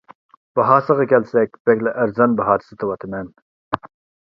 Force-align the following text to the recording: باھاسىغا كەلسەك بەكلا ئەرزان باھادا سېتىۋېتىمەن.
باھاسىغا 0.59 1.05
كەلسەك 1.11 1.59
بەكلا 1.69 1.95
ئەرزان 2.05 2.35
باھادا 2.41 2.69
سېتىۋېتىمەن. 2.73 3.33